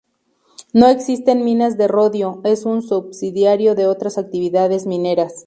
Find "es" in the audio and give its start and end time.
2.43-2.65